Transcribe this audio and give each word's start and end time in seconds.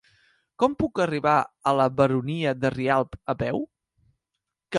Com 0.61 0.77
puc 0.79 1.01
arribar 1.03 1.33
a 1.41 1.73
la 1.81 1.85
Baronia 1.99 2.55
de 2.65 2.73
Rialb 2.77 3.19
a 3.35 3.37
peu? 3.45 3.63